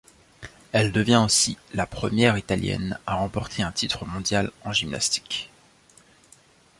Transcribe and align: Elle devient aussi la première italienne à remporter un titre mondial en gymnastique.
Elle 0.71 0.91
devient 0.91 1.21
aussi 1.23 1.59
la 1.75 1.85
première 1.85 2.35
italienne 2.35 2.97
à 3.05 3.17
remporter 3.17 3.61
un 3.61 3.71
titre 3.71 4.03
mondial 4.03 4.49
en 4.63 4.73
gymnastique. 4.73 5.51